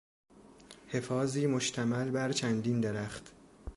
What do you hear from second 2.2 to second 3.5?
چندین درخت